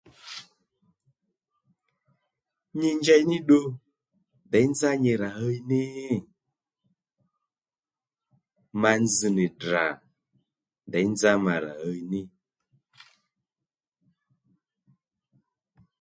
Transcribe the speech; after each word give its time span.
Nyi 2.79 2.89
njey 2.99 3.21
ní 3.29 3.37
ddu 3.41 3.59
děy 4.51 4.65
nzá 4.71 4.89
nyi 5.03 5.13
rà 5.21 5.29
ɦiy 5.41 5.59
ní? 5.69 5.81
Ma 8.81 8.91
nzz 9.03 9.19
nì 9.37 9.45
Ddrà 9.53 9.85
děy 10.91 11.05
nzá 11.13 11.31
mà 11.45 11.53
rà 11.65 11.73
ɦiy 11.85 12.01
ní 12.11 12.21